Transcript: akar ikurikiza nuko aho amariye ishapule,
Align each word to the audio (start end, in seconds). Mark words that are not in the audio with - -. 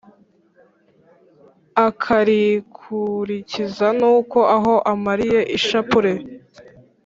akar 1.87 2.27
ikurikiza 2.51 3.87
nuko 3.99 4.39
aho 4.55 4.73
amariye 4.93 5.39
ishapule, 5.57 6.11